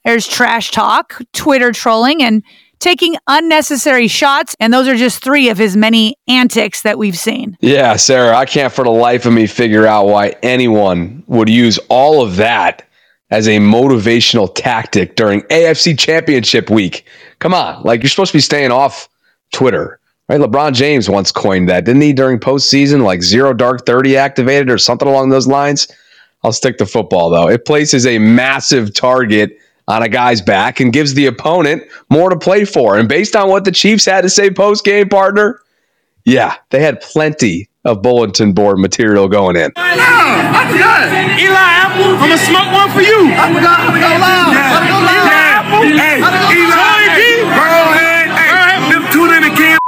There's 0.05 0.27
trash 0.27 0.73
talk, 0.73 1.23
Twitter 1.33 1.71
trolling, 1.71 2.21
and 2.21 2.43
taking 2.81 3.15
unnecessary 3.29 4.09
shots. 4.09 4.57
And 4.59 4.73
those 4.73 4.89
are 4.89 4.97
just 4.97 5.23
three 5.23 5.51
of 5.51 5.57
his 5.57 5.77
many 5.77 6.17
antics 6.27 6.83
that 6.83 6.99
we've 6.99 7.17
seen. 7.17 7.57
Yeah, 7.61 7.95
Sarah, 7.95 8.37
I 8.37 8.45
can't 8.45 8.73
for 8.73 8.83
the 8.85 8.91
life 8.91 9.25
of 9.25 9.33
me 9.33 9.47
figure 9.47 9.87
out 9.87 10.09
why 10.09 10.35
anyone 10.43 11.23
would 11.29 11.49
use 11.49 11.79
all 11.89 12.23
of 12.23 12.35
that 12.37 12.88
as 13.31 13.47
a 13.47 13.59
motivational 13.59 14.53
tactic 14.55 15.17
during 15.17 15.43
AFC 15.43 15.99
Championship 15.99 16.71
week. 16.71 17.05
Come 17.39 17.55
on, 17.55 17.83
like 17.83 18.03
you're 18.03 18.11
supposed 18.11 18.33
to 18.33 18.39
be 18.39 18.43
staying 18.43 18.71
off 18.71 19.09
Twitter. 19.53 20.01
Right, 20.29 20.41
LeBron 20.41 20.75
James 20.75 21.09
once 21.09 21.33
coined 21.33 21.71
that, 21.71 21.87
didn't 21.87 22.03
he? 22.03 22.13
During 22.13 22.39
postseason, 22.39 23.03
like 23.03 23.23
zero 23.23 23.55
dark 23.55 23.87
thirty 23.87 24.17
activated 24.17 24.71
or 24.71 24.79
something 24.79 25.09
along 25.09 25.31
those 25.31 25.47
lines. 25.47 25.89
I'll 26.45 26.53
stick 26.53 26.79
to 26.79 26.87
football 26.87 27.31
though. 27.31 27.49
It 27.49 27.65
places 27.65 28.07
a 28.07 28.19
massive 28.19 28.95
target 28.95 29.59
on 29.89 30.03
a 30.03 30.09
guy's 30.09 30.43
back 30.43 30.81
and 30.81 30.93
gives 30.93 31.15
the 31.15 31.27
opponent 31.27 31.83
more 32.11 32.29
to 32.29 32.39
play 32.39 32.67
for. 32.67 32.99
And 32.99 33.09
based 33.09 33.35
on 33.35 33.49
what 33.49 33.65
the 33.65 33.73
Chiefs 33.73 34.05
had 34.05 34.21
to 34.21 34.29
say 34.29 34.51
post 34.51 34.85
game, 34.85 35.09
partner, 35.09 35.61
yeah, 36.27 36.57
they 36.71 36.83
had 36.83 37.01
plenty 37.01 37.69
of 37.89 38.03
bulletin 38.03 38.53
board 38.53 38.79
material 38.79 39.29
going 39.29 39.57
in. 39.57 39.73
No, 39.75 39.83
I'm 39.83 40.69
done. 40.77 41.09
Eli 41.41 41.57
Apple, 41.57 42.15
I'm 42.21 42.29
gonna 42.29 42.39
smoke 42.39 42.69
one 42.71 42.91
for 42.93 43.01
you. 43.01 43.33
I'm 43.33 43.57
gonna 43.57 43.65
go, 43.65 43.73
I'm 43.73 43.89
gonna 43.89 44.05
go 44.05 44.13
loud. 44.21 44.53
Yeah. 44.53 44.69
I'm 44.69 44.85
gonna 44.85 44.93
go 44.93 45.01
loud. 45.09 45.27
Yeah. 45.27 45.57
Apple, 45.59 45.83
hey, 45.89 46.19
Eli, 46.21 47.01
hey, 47.17 47.37
Burrowhead, 47.57 48.27
hey, 48.37 48.93
them 48.93 49.05
two 49.11 49.25
in 49.33 49.43
the 49.43 49.55
can 49.57 49.79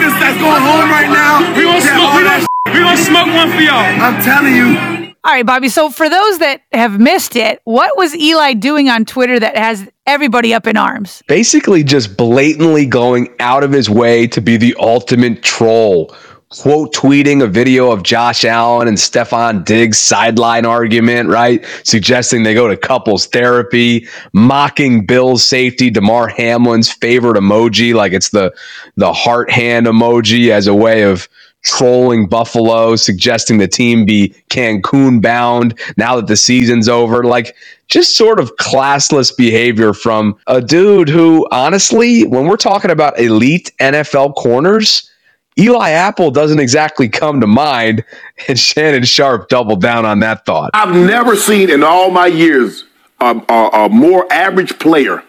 that's 0.00 0.40
going 0.40 0.62
home 0.64 0.88
right 0.88 1.10
now. 1.12 1.44
We 1.56 1.64
gonna 1.64 1.80
smoke, 1.80 2.14
we 2.16 2.24
gonna, 2.24 2.46
we 2.72 2.80
gonna 2.80 2.96
smoke 2.96 3.28
one 3.28 3.52
for 3.52 3.60
y'all. 3.60 3.84
I'm 4.00 4.20
telling 4.22 4.56
you. 4.56 5.10
All 5.22 5.34
right, 5.34 5.44
Bobby. 5.44 5.68
So, 5.68 5.90
for 5.90 6.08
those 6.08 6.38
that 6.38 6.62
have 6.72 6.98
missed 6.98 7.36
it, 7.36 7.60
what 7.64 7.94
was 7.98 8.16
Eli 8.16 8.54
doing 8.54 8.88
on 8.88 9.04
Twitter 9.04 9.38
that 9.38 9.54
has 9.54 9.86
everybody 10.06 10.54
up 10.54 10.66
in 10.66 10.78
arms? 10.78 11.22
Basically, 11.28 11.84
just 11.84 12.16
blatantly 12.16 12.86
going 12.86 13.28
out 13.38 13.62
of 13.62 13.70
his 13.70 13.90
way 13.90 14.26
to 14.28 14.40
be 14.40 14.56
the 14.56 14.74
ultimate 14.80 15.42
troll. 15.42 16.16
Quote 16.50 16.92
tweeting 16.92 17.44
a 17.44 17.46
video 17.46 17.92
of 17.92 18.02
Josh 18.02 18.44
Allen 18.44 18.88
and 18.88 18.96
Stefon 18.96 19.64
Diggs 19.64 19.98
sideline 19.98 20.66
argument, 20.66 21.28
right? 21.28 21.64
Suggesting 21.84 22.42
they 22.42 22.54
go 22.54 22.66
to 22.66 22.76
couples 22.76 23.26
therapy, 23.26 24.08
mocking 24.32 25.06
Bill's 25.06 25.44
safety, 25.44 25.90
Damar 25.90 26.28
Hamlin's 26.28 26.90
favorite 26.90 27.36
emoji, 27.36 27.94
like 27.94 28.12
it's 28.12 28.30
the 28.30 28.52
the 28.96 29.12
heart 29.12 29.48
hand 29.48 29.86
emoji 29.86 30.50
as 30.50 30.66
a 30.66 30.74
way 30.74 31.04
of 31.04 31.28
trolling 31.62 32.26
Buffalo, 32.26 32.96
suggesting 32.96 33.58
the 33.58 33.68
team 33.68 34.04
be 34.04 34.34
Cancun 34.50 35.22
bound 35.22 35.78
now 35.96 36.16
that 36.16 36.26
the 36.26 36.36
season's 36.36 36.88
over. 36.88 37.22
Like, 37.22 37.54
just 37.86 38.16
sort 38.16 38.40
of 38.40 38.56
classless 38.56 39.36
behavior 39.36 39.92
from 39.92 40.36
a 40.48 40.60
dude 40.60 41.08
who, 41.08 41.46
honestly, 41.52 42.26
when 42.26 42.46
we're 42.46 42.56
talking 42.56 42.90
about 42.90 43.20
elite 43.20 43.70
NFL 43.78 44.34
corners, 44.34 45.09
Eli 45.58 45.90
Apple 45.90 46.30
doesn't 46.30 46.60
exactly 46.60 47.08
come 47.08 47.40
to 47.40 47.46
mind. 47.46 48.04
And 48.48 48.58
Shannon 48.58 49.04
Sharpe 49.04 49.48
doubled 49.48 49.82
down 49.82 50.04
on 50.04 50.20
that 50.20 50.46
thought. 50.46 50.70
I've 50.74 50.94
never 50.94 51.36
seen 51.36 51.70
in 51.70 51.82
all 51.82 52.10
my 52.10 52.26
years 52.26 52.84
a, 53.20 53.40
a, 53.48 53.68
a 53.84 53.88
more 53.88 54.30
average 54.32 54.78
player 54.78 55.22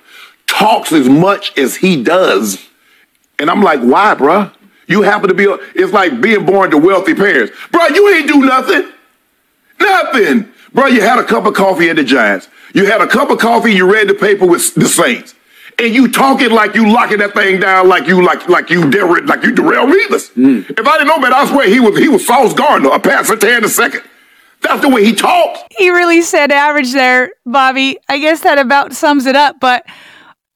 talks 0.48 0.92
as 0.92 1.10
much 1.10 1.58
as 1.58 1.76
he 1.78 2.02
does. 2.02 2.68
And 3.40 3.50
I'm 3.50 3.62
like, 3.62 3.82
why, 3.82 4.16
bruh? 4.16 4.54
You 4.88 5.02
happen 5.04 5.30
to 5.30 5.34
be, 5.34 5.46
it's 5.74 5.94
like 5.94 6.22
being 6.22 6.46
born 6.46 6.72
to 6.72 6.78
wealthy 6.78 7.14
parents. 7.14 7.54
Bro, 7.72 7.88
you 7.88 8.14
ain't 8.14 8.28
do 8.28 8.42
nothing. 8.42 8.92
Nothing. 9.80 10.50
Bro, 10.74 10.88
you 10.88 11.02
had 11.02 11.20
a 11.20 11.24
cup 11.24 11.46
of 11.46 11.54
coffee 11.54 11.90
at 11.90 11.96
the 11.96 12.04
Giants. 12.04 12.48
You 12.74 12.86
had 12.86 13.02
a 13.02 13.08
cup 13.08 13.30
of 13.30 13.40
coffee, 13.40 13.74
you 13.74 13.92
read 13.92 14.08
the 14.08 14.14
paper 14.14 14.46
with 14.46 14.74
the 14.76 14.88
Saints. 14.88 15.34
And 15.80 15.94
you 15.94 16.12
talking 16.12 16.52
like 16.52 16.76
you 16.76 16.92
locking 16.92 17.20
that 17.20 17.34
thing 17.34 17.60
down 17.60 17.88
like 17.88 18.08
you 18.08 18.24
like 18.24 18.48
like 18.48 18.70
you 18.70 18.82
Darrelle 18.82 19.28
like 19.28 19.44
you 19.44 19.54
Darrelle 19.54 19.92
Revis. 19.92 20.32
Mm. 20.34 20.70
If 20.70 20.88
I 20.88 20.98
didn't 20.98 21.08
know 21.08 21.18
man, 21.18 21.34
I 21.34 21.46
swear 21.46 21.68
he 21.68 21.80
was 21.80 21.98
he 21.98 22.08
was 22.08 22.26
Sauce 22.26 22.54
Gardner, 22.54 22.90
a 22.90 23.00
pass 23.00 23.28
for 23.28 23.36
10 23.36 23.64
a 23.64 23.70
second. 23.70 24.02
That's 24.62 24.82
the 24.82 24.90
way 24.90 25.04
he 25.04 25.14
talks. 25.14 25.60
He 25.72 25.90
really 25.90 26.22
said 26.22 26.52
average 26.52 26.94
there, 26.94 27.32
Bobby. 27.46 27.98
I 28.10 28.20
guess 28.20 28.42
that 28.42 28.60
about 28.60 28.94
sums 28.94 29.26
it 29.26 29.36
up, 29.36 29.60
but 29.60 29.86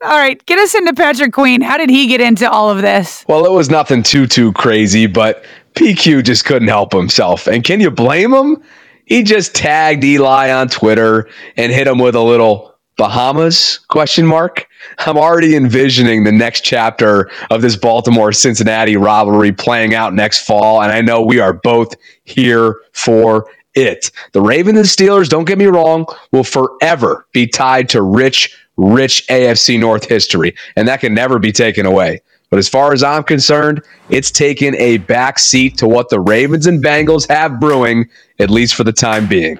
all 0.04 0.12
right, 0.12 0.44
get 0.46 0.60
us 0.60 0.76
into 0.76 0.94
Patrick 0.94 1.34
Queen. 1.34 1.62
How 1.62 1.78
did 1.78 1.90
he 1.90 2.06
get 2.08 2.22
into 2.22 2.50
all 2.50 2.70
of 2.70 2.82
this? 2.82 3.26
Well, 3.28 3.46
it 3.46 3.52
was 3.52 3.70
nothing 3.70 4.04
too 4.04 4.28
too 4.28 4.54
crazy, 4.54 5.08
but 5.08 5.44
PQ 5.74 6.24
just 6.24 6.46
couldn't 6.46 6.68
help 6.68 6.94
himself. 6.94 7.48
And 7.48 7.64
can 7.64 7.80
you 7.82 7.90
blame 7.90 8.34
him? 8.34 8.62
He 9.06 9.24
just 9.24 9.54
tagged 9.54 10.04
Eli 10.04 10.52
on 10.52 10.68
Twitter 10.68 11.30
and 11.58 11.72
hit 11.72 11.88
him 11.88 12.00
with 12.00 12.16
a 12.16 12.22
little 12.22 12.75
Bahamas 12.98 13.80
question 13.90 14.26
mark. 14.26 14.68
I'm 15.00 15.18
already 15.18 15.56
envisioning 15.56 16.24
the 16.24 16.32
next 16.32 16.62
chapter 16.62 17.30
of 17.50 17.62
this 17.62 17.76
Baltimore 17.76 18.32
Cincinnati 18.32 18.96
rivalry 18.96 19.52
playing 19.52 19.94
out 19.94 20.14
next 20.14 20.46
fall 20.46 20.82
and 20.82 20.92
I 20.92 21.02
know 21.02 21.22
we 21.22 21.40
are 21.40 21.54
both 21.54 21.96
here 22.24 22.78
for 22.94 23.48
it. 23.74 24.12
The 24.32 24.42
Ravens 24.42 24.78
and 24.78 24.88
Steelers, 24.88 25.28
don't 25.28 25.46
get 25.46 25.58
me 25.58 25.66
wrong, 25.66 26.06
will 26.32 26.44
forever 26.44 27.28
be 27.34 27.48
tied 27.48 27.90
to 27.90 28.02
rich 28.02 28.56
rich 28.78 29.26
AFC 29.28 29.80
North 29.80 30.06
history, 30.06 30.54
and 30.76 30.88
that 30.88 31.00
can 31.00 31.14
never 31.14 31.40
be 31.40 31.52
taken 31.52 31.86
away. 31.86 32.22
But 32.50 32.60
as 32.60 32.70
far 32.70 32.94
as 32.94 33.04
I'm 33.04 33.24
concerned, 33.24 33.82
it's 34.10 34.32
taken 34.32 34.76
a 34.76 34.98
back 34.98 35.40
seat 35.40 35.78
to 35.78 35.88
what 35.88 36.10
the 36.10 36.20
Ravens 36.20 36.68
and 36.68 36.84
Bengals 36.84 37.28
have 37.30 37.60
brewing, 37.60 38.10
at 38.40 38.50
least 38.50 38.76
for 38.76 38.84
the 38.84 38.94
time 38.94 39.28
being. 39.28 39.60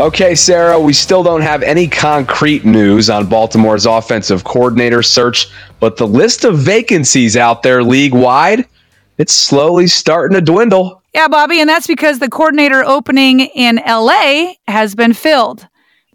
Okay, 0.00 0.36
Sarah, 0.36 0.78
we 0.78 0.92
still 0.92 1.24
don't 1.24 1.40
have 1.40 1.64
any 1.64 1.88
concrete 1.88 2.64
news 2.64 3.10
on 3.10 3.26
Baltimore's 3.26 3.84
offensive 3.84 4.44
coordinator 4.44 5.02
search, 5.02 5.48
but 5.80 5.96
the 5.96 6.06
list 6.06 6.44
of 6.44 6.56
vacancies 6.56 7.36
out 7.36 7.64
there 7.64 7.82
league 7.82 8.14
wide, 8.14 8.64
it's 9.18 9.32
slowly 9.32 9.88
starting 9.88 10.36
to 10.36 10.40
dwindle. 10.40 11.02
Yeah, 11.14 11.26
Bobby, 11.26 11.60
and 11.60 11.68
that's 11.68 11.88
because 11.88 12.20
the 12.20 12.28
coordinator 12.28 12.84
opening 12.84 13.40
in 13.40 13.80
LA 13.84 14.52
has 14.68 14.94
been 14.94 15.14
filled. 15.14 15.66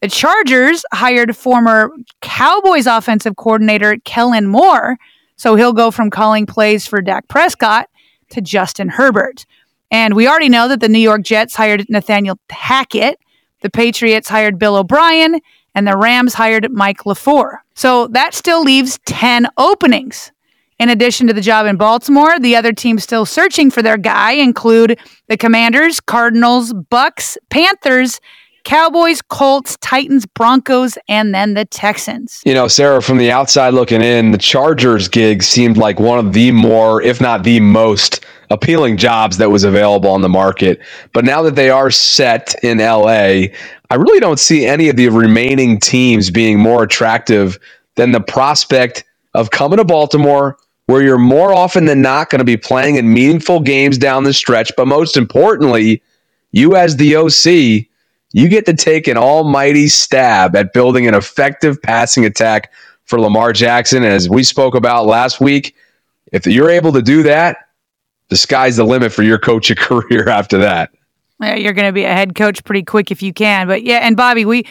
The 0.01 0.07
Chargers 0.07 0.85
hired 0.93 1.35
former 1.35 1.91
Cowboys 2.21 2.87
offensive 2.87 3.35
coordinator 3.35 3.97
Kellen 4.05 4.47
Moore, 4.47 4.97
so 5.35 5.55
he'll 5.57 5.73
go 5.73 5.91
from 5.91 6.09
calling 6.09 6.45
plays 6.45 6.87
for 6.87 7.01
Dak 7.01 7.27
Prescott 7.27 7.89
to 8.29 8.39
Justin 8.39 8.87
Herbert. 8.87 9.45
And 9.91 10.15
we 10.15 10.25
already 10.25 10.47
know 10.47 10.69
that 10.69 10.79
the 10.79 10.87
New 10.87 10.99
York 10.99 11.23
Jets 11.23 11.53
hired 11.53 11.85
Nathaniel 11.89 12.39
Hackett, 12.49 13.19
the 13.63 13.71
Patriots 13.71 14.29
hired 14.29 14.59
Bill 14.59 14.75
O'Brien, 14.75 15.39
and 15.73 15.87
the 15.87 15.97
Rams 15.97 16.35
hired 16.35 16.71
Mike 16.71 16.99
LaFleur. 16.99 17.57
So 17.73 18.07
that 18.07 18.35
still 18.35 18.61
leaves 18.61 18.99
10 19.05 19.47
openings. 19.57 20.31
In 20.79 20.89
addition 20.89 21.27
to 21.27 21.33
the 21.33 21.41
job 21.41 21.65
in 21.65 21.77
Baltimore, 21.77 22.39
the 22.39 22.55
other 22.55 22.73
teams 22.73 23.03
still 23.03 23.25
searching 23.25 23.71
for 23.71 23.81
their 23.81 23.97
guy 23.97 24.33
include 24.33 24.99
the 25.27 25.37
Commanders, 25.37 25.99
Cardinals, 25.99 26.73
Bucks, 26.73 27.37
Panthers, 27.49 28.19
Cowboys, 28.63 29.21
Colts, 29.21 29.77
Titans, 29.81 30.25
Broncos, 30.25 30.97
and 31.07 31.33
then 31.33 31.53
the 31.53 31.65
Texans. 31.65 32.41
You 32.45 32.53
know, 32.53 32.67
Sarah, 32.67 33.01
from 33.01 33.17
the 33.17 33.31
outside 33.31 33.73
looking 33.73 34.01
in, 34.01 34.31
the 34.31 34.37
Chargers 34.37 35.07
gig 35.07 35.43
seemed 35.43 35.77
like 35.77 35.99
one 35.99 36.19
of 36.19 36.33
the 36.33 36.51
more, 36.51 37.01
if 37.01 37.19
not 37.19 37.43
the 37.43 37.59
most, 37.59 38.25
appealing 38.53 38.97
jobs 38.97 39.37
that 39.37 39.49
was 39.49 39.63
available 39.63 40.09
on 40.09 40.21
the 40.21 40.29
market. 40.29 40.79
But 41.11 41.25
now 41.25 41.41
that 41.41 41.55
they 41.55 41.69
are 41.69 41.91
set 41.91 42.55
in 42.63 42.77
LA, 42.77 43.47
I 43.89 43.95
really 43.95 44.19
don't 44.19 44.39
see 44.39 44.65
any 44.65 44.89
of 44.89 44.95
the 44.95 45.09
remaining 45.09 45.79
teams 45.79 46.29
being 46.29 46.59
more 46.59 46.83
attractive 46.83 47.57
than 47.95 48.11
the 48.11 48.21
prospect 48.21 49.03
of 49.33 49.51
coming 49.51 49.77
to 49.77 49.83
Baltimore, 49.83 50.57
where 50.85 51.01
you're 51.01 51.17
more 51.17 51.53
often 51.53 51.85
than 51.85 52.01
not 52.01 52.29
going 52.29 52.39
to 52.39 52.45
be 52.45 52.57
playing 52.57 52.95
in 52.95 53.13
meaningful 53.13 53.59
games 53.59 53.97
down 53.97 54.23
the 54.23 54.33
stretch. 54.33 54.71
But 54.77 54.87
most 54.87 55.17
importantly, 55.17 56.01
you 56.51 56.75
as 56.75 56.97
the 56.97 57.15
OC, 57.15 57.87
you 58.33 58.49
get 58.49 58.65
to 58.67 58.73
take 58.73 59.07
an 59.07 59.17
almighty 59.17 59.87
stab 59.87 60.55
at 60.55 60.73
building 60.73 61.07
an 61.07 61.15
effective 61.15 61.81
passing 61.81 62.25
attack 62.25 62.71
for 63.05 63.19
Lamar 63.19 63.53
Jackson. 63.53 64.03
And 64.03 64.13
as 64.13 64.29
we 64.29 64.43
spoke 64.43 64.75
about 64.75 65.05
last 65.05 65.41
week, 65.41 65.75
if 66.31 66.45
you're 66.45 66.69
able 66.69 66.91
to 66.93 67.01
do 67.01 67.23
that, 67.23 67.57
the 68.29 68.37
sky's 68.37 68.77
the 68.77 68.83
limit 68.83 69.11
for 69.11 69.23
your 69.23 69.37
coaching 69.37 69.77
career 69.79 70.29
after 70.29 70.57
that. 70.59 70.91
Yeah, 71.41 71.55
you're 71.55 71.73
going 71.73 71.87
to 71.87 71.93
be 71.93 72.03
a 72.03 72.13
head 72.13 72.35
coach 72.35 72.63
pretty 72.63 72.83
quick 72.83 73.11
if 73.11 73.21
you 73.21 73.33
can. 73.33 73.67
But 73.67 73.83
yeah, 73.83 73.97
and 73.97 74.15
Bobby, 74.15 74.45
we 74.45 74.65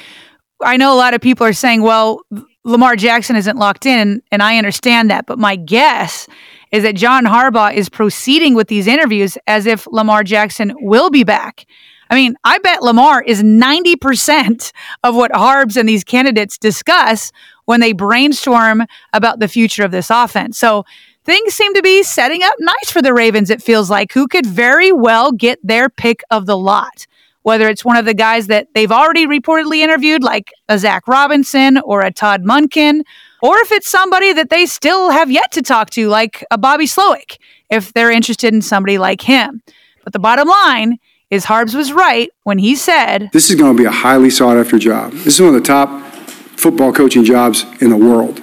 I 0.62 0.77
know 0.77 0.95
a 0.95 0.97
lot 0.97 1.15
of 1.15 1.21
people 1.21 1.47
are 1.47 1.53
saying, 1.53 1.83
well, 1.83 2.21
Lamar 2.65 2.97
Jackson 2.97 3.37
isn't 3.37 3.57
locked 3.57 3.87
in, 3.87 4.23
and 4.31 4.43
I 4.43 4.57
understand 4.57 5.11
that. 5.11 5.27
But 5.27 5.38
my 5.38 5.57
guess 5.57 6.29
is 6.71 6.85
that 6.85 6.95
John 6.95 7.25
Harbaugh 7.25 7.75
is 7.75 7.88
proceeding 7.88 8.55
with 8.55 8.69
these 8.69 8.87
interviews 8.87 9.37
as 9.47 9.67
if 9.67 9.87
Lamar 9.88 10.23
Jackson 10.25 10.73
will 10.81 11.11
be 11.11 11.25
back. 11.25 11.67
I 12.09 12.15
mean, 12.15 12.37
I 12.45 12.59
bet 12.59 12.83
Lamar 12.83 13.23
is 13.23 13.43
90% 13.43 14.73
of 15.03 15.15
what 15.15 15.33
Harbs 15.33 15.77
and 15.77 15.88
these 15.88 16.05
candidates 16.05 16.59
discuss 16.59 17.33
when 17.65 17.81
they 17.81 17.93
brainstorm 17.93 18.85
about 19.12 19.38
the 19.38 19.49
future 19.49 19.85
of 19.85 19.93
this 19.93 20.11
offense. 20.11 20.59
So 20.59 20.85
things 21.25 21.55
seem 21.55 21.75
to 21.75 21.83
be 21.83 22.03
setting 22.03 22.43
up 22.43 22.55
nice 22.59 22.91
for 22.91 23.03
the 23.03 23.15
Ravens, 23.15 23.51
it 23.51 23.63
feels 23.63 23.91
like, 23.91 24.13
who 24.13 24.29
could 24.29 24.47
very 24.47 24.93
well 24.93 25.33
get 25.33 25.59
their 25.63 25.89
pick 25.89 26.23
of 26.31 26.47
the 26.47 26.57
lot 26.57 27.07
whether 27.43 27.69
it's 27.69 27.85
one 27.85 27.97
of 27.97 28.05
the 28.05 28.15
guys 28.15 28.47
that 28.47 28.69
they've 28.75 28.93
already 28.93 29.27
reportedly 29.27 29.79
interviewed, 29.79 30.23
like 30.23 30.53
a 30.69 30.79
Zach 30.79 31.07
Robinson 31.07 31.79
or 31.79 32.01
a 32.01 32.13
Todd 32.13 32.45
Monken, 32.45 33.03
or 33.43 33.59
if 33.59 33.73
it's 33.73 33.89
somebody 33.89 34.33
that 34.33 34.51
they 34.51 34.67
still 34.67 35.11
have 35.11 35.31
yet 35.31 35.51
to 35.53 35.63
talk 35.63 35.91
to, 35.91 36.09
like 36.09 36.45
a 36.51 36.59
Bobby 36.59 36.87
Slowik, 36.87 37.39
if 37.71 37.93
they're 37.93 38.11
interested 38.11 38.55
in 38.55 38.63
somebody 38.63 38.99
like 38.99 39.21
him. 39.21 39.63
But 40.05 40.13
the 40.13 40.19
bottom 40.19 40.49
line 40.49 40.99
is 41.31 41.45
Harbs 41.45 41.75
was 41.75 41.93
right 41.93 42.31
when 42.45 42.59
he 42.59 42.77
said, 42.77 43.31
This 43.33 43.51
is 43.51 43.57
going 43.57 43.77
to 43.77 43.83
be 43.83 43.87
a 43.87 43.91
highly 43.91 44.31
sought 44.31 44.57
after 44.57 44.79
job. 44.79 45.13
This 45.13 45.35
is 45.35 45.41
one 45.41 45.49
of 45.49 45.55
the 45.55 45.67
top 45.67 46.15
football 46.57 46.93
coaching 46.93 47.25
jobs 47.25 47.65
in 47.81 47.91
the 47.91 47.97
world. 47.97 48.41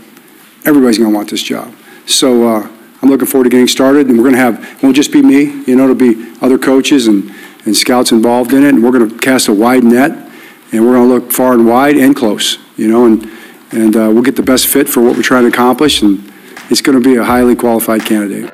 Everybody's 0.65 0.97
going 0.97 1.11
to 1.11 1.15
want 1.15 1.29
this 1.29 1.43
job. 1.43 1.73
So 2.09 2.49
uh, 2.49 2.67
I'm 3.03 3.09
looking 3.09 3.27
forward 3.27 3.43
to 3.43 3.49
getting 3.51 3.67
started, 3.67 4.07
and 4.07 4.17
we're 4.17 4.23
going 4.23 4.33
to 4.33 4.39
have, 4.39 4.63
it 4.63 4.81
won't 4.81 4.95
just 4.95 5.13
be 5.13 5.21
me, 5.21 5.63
you 5.67 5.75
know, 5.75 5.83
it'll 5.83 5.95
be 5.95 6.33
other 6.41 6.57
coaches 6.57 7.07
and 7.07 7.31
and 7.65 7.75
scouts 7.75 8.11
involved 8.11 8.51
in 8.53 8.63
it, 8.63 8.69
and 8.69 8.83
we're 8.83 8.91
going 8.91 9.07
to 9.07 9.17
cast 9.19 9.47
a 9.47 9.53
wide 9.53 9.83
net, 9.83 10.11
and 10.71 10.85
we're 10.85 10.93
going 10.93 11.07
to 11.07 11.13
look 11.13 11.31
far 11.31 11.53
and 11.53 11.67
wide 11.67 11.97
and 11.97 12.15
close, 12.15 12.57
you 12.77 12.87
know, 12.87 13.05
and 13.05 13.29
and 13.71 13.95
uh, 13.95 14.09
we'll 14.11 14.23
get 14.23 14.35
the 14.35 14.41
best 14.41 14.65
fit 14.67 14.89
for 14.89 15.03
what 15.03 15.15
we're 15.15 15.21
trying 15.21 15.43
to 15.43 15.49
accomplish, 15.49 16.01
and 16.01 16.33
it's 16.71 16.81
going 16.81 16.99
to 16.99 17.09
be 17.09 17.17
a 17.17 17.23
highly 17.23 17.55
qualified 17.55 18.03
candidate. 18.03 18.51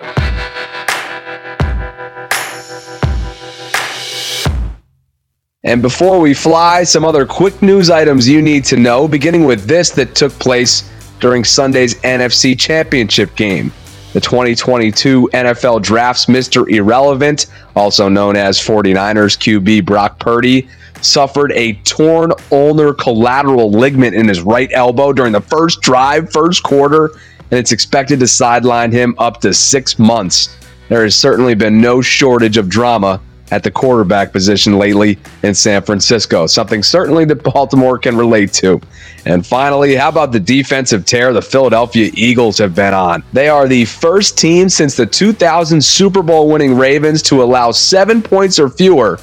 And 5.64 5.82
before 5.82 6.20
we 6.20 6.34
fly, 6.34 6.84
some 6.84 7.06
other 7.06 7.26
quick 7.26 7.62
news 7.62 7.90
items 7.90 8.28
you 8.28 8.42
need 8.42 8.66
to 8.66 8.76
know, 8.76 9.08
beginning 9.08 9.46
with 9.46 9.66
this 9.66 9.92
that 9.92 10.14
took 10.14 10.34
place 10.34 10.92
during 11.26 11.44
Sunday's 11.44 11.96
NFC 12.02 12.56
Championship 12.56 13.36
game 13.36 13.72
the 14.14 14.22
2022 14.22 15.28
NFL 15.34 15.82
Drafts 15.82 16.28
Mr. 16.28 16.70
Irrelevant, 16.72 17.48
also 17.76 18.08
known 18.08 18.36
as 18.36 18.60
49ers 18.60 19.36
QB 19.36 19.86
Brock 19.86 20.20
Purdy, 20.20 20.70
suffered 21.02 21.52
a 21.54 21.74
torn 21.84 22.32
ulnar 22.52 22.94
collateral 22.94 23.72
ligament 23.72 24.14
in 24.14 24.28
his 24.28 24.42
right 24.42 24.70
elbow 24.72 25.12
during 25.12 25.32
the 25.32 25.42
first 25.42 25.82
drive, 25.82 26.32
first 26.32 26.62
quarter, 26.62 27.08
and 27.50 27.60
it's 27.60 27.72
expected 27.72 28.20
to 28.20 28.28
sideline 28.28 28.92
him 28.92 29.16
up 29.18 29.42
to 29.42 29.52
six 29.52 29.98
months. 29.98 30.56
There 30.90 31.02
has 31.02 31.18
certainly 31.18 31.56
been 31.56 31.82
no 31.82 32.04
shortage 32.04 32.58
of 32.58 32.70
drama 32.70 33.20
at 33.52 33.64
the 33.64 33.72
quarterback 33.72 34.32
position 34.32 34.78
lately 34.78 35.20
in 35.44 35.54
San 35.54 35.82
Francisco, 35.82 36.48
something 36.48 36.82
certainly 36.82 37.26
that 37.26 37.44
Baltimore 37.54 37.98
can 37.98 38.18
relate 38.18 38.52
to. 38.54 38.82
And 39.26 39.46
finally, 39.46 39.96
how 39.96 40.10
about 40.10 40.32
the 40.32 40.40
defensive 40.40 41.06
tear 41.06 41.34
the 41.34 41.42
Philadelphia 41.42 42.12
Eagles 42.14 42.58
have 42.58 42.76
been 42.76 42.94
on? 42.94 43.24
They 43.34 43.50
are 43.50 43.68
the 43.68 43.86
first 43.86 44.38
team 44.38 44.70
since 44.70 44.96
the 44.96 45.06
2000 45.06 45.84
Super 45.84 46.22
Bowl 46.22 46.50
winning 46.50 46.76
Ravens 46.76 47.22
to 47.24 47.44
allow 47.44 47.72
seven 47.72 48.22
points 48.22 48.60
or 48.60 48.70
fewer 48.70 49.20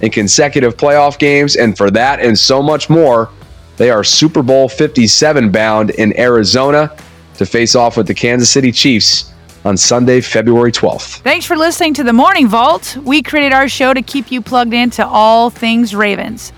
in 0.00 0.10
consecutive 0.10 0.76
playoff 0.76 1.18
games. 1.18 1.56
And 1.56 1.76
for 1.76 1.90
that 1.90 2.20
and 2.20 2.38
so 2.38 2.62
much 2.62 2.90
more, 2.90 3.30
they 3.76 3.90
are 3.90 4.04
Super 4.04 4.42
Bowl 4.42 4.68
57 4.68 5.50
bound 5.50 5.90
in 5.90 6.18
Arizona 6.18 6.94
to 7.36 7.44
face 7.44 7.74
off 7.74 7.96
with 7.96 8.06
the 8.06 8.14
Kansas 8.14 8.48
City 8.48 8.72
Chiefs 8.72 9.32
on 9.66 9.76
Sunday, 9.76 10.20
February 10.20 10.70
12th. 10.70 11.18
Thanks 11.20 11.44
for 11.44 11.56
listening 11.56 11.92
to 11.94 12.04
the 12.04 12.12
Morning 12.12 12.46
Vault. 12.46 12.96
We 13.02 13.20
created 13.20 13.52
our 13.52 13.68
show 13.68 13.92
to 13.92 14.00
keep 14.00 14.30
you 14.30 14.40
plugged 14.40 14.72
into 14.72 15.04
all 15.04 15.50
things 15.50 15.94
Ravens. 15.94 16.52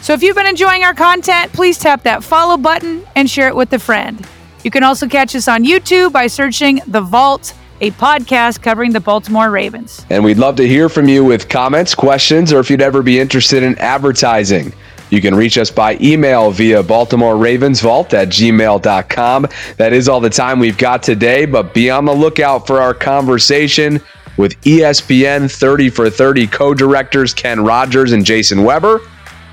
So 0.00 0.12
if 0.12 0.22
you've 0.22 0.36
been 0.36 0.46
enjoying 0.46 0.84
our 0.84 0.94
content, 0.94 1.52
please 1.52 1.76
tap 1.76 2.04
that 2.04 2.22
follow 2.22 2.56
button 2.56 3.04
and 3.16 3.28
share 3.28 3.48
it 3.48 3.56
with 3.56 3.72
a 3.72 3.78
friend. 3.78 4.24
You 4.62 4.70
can 4.70 4.84
also 4.84 5.08
catch 5.08 5.34
us 5.34 5.48
on 5.48 5.64
YouTube 5.64 6.12
by 6.12 6.28
searching 6.28 6.80
The 6.86 7.00
Vault 7.00 7.54
a 7.80 7.90
podcast 7.90 8.62
covering 8.62 8.92
the 8.92 9.00
Baltimore 9.00 9.50
Ravens. 9.50 10.06
And 10.08 10.22
we'd 10.22 10.38
love 10.38 10.54
to 10.56 10.68
hear 10.68 10.88
from 10.88 11.08
you 11.08 11.24
with 11.24 11.48
comments, 11.48 11.96
questions, 11.96 12.52
or 12.52 12.60
if 12.60 12.70
you'd 12.70 12.80
ever 12.80 13.02
be 13.02 13.18
interested 13.18 13.64
in 13.64 13.76
advertising. 13.78 14.72
You 15.12 15.20
can 15.20 15.34
reach 15.34 15.58
us 15.58 15.70
by 15.70 15.98
email 16.00 16.50
via 16.50 16.82
Baltimore 16.82 17.36
Ravens 17.36 17.82
Vault 17.82 18.14
at 18.14 18.30
gmail.com. 18.30 19.46
That 19.76 19.92
is 19.92 20.08
all 20.08 20.20
the 20.20 20.30
time 20.30 20.58
we've 20.58 20.78
got 20.78 21.02
today, 21.02 21.44
but 21.44 21.74
be 21.74 21.90
on 21.90 22.06
the 22.06 22.14
lookout 22.14 22.66
for 22.66 22.80
our 22.80 22.94
conversation 22.94 24.00
with 24.38 24.58
ESPN 24.62 25.52
30 25.54 25.90
for 25.90 26.08
30 26.08 26.46
co 26.46 26.72
directors 26.72 27.34
Ken 27.34 27.62
Rodgers 27.62 28.12
and 28.12 28.24
Jason 28.24 28.64
Weber, 28.64 29.00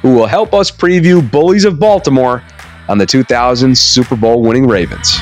who 0.01 0.15
will 0.15 0.27
help 0.27 0.53
us 0.53 0.71
preview 0.71 1.29
Bullies 1.29 1.65
of 1.65 1.77
Baltimore 1.77 2.41
on 2.87 2.97
the 2.97 3.05
2000 3.05 3.77
Super 3.77 4.15
Bowl 4.15 4.41
winning 4.41 4.65
Ravens. 4.65 5.19